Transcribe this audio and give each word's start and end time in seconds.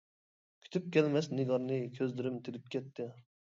كۈتۈپ 0.63 0.87
كەلمەس 0.95 1.29
نىگارنى، 1.41 1.79
كۆزلىرىم 1.99 2.43
تېلىپ 2.49 2.75
كەتتى. 2.79 3.11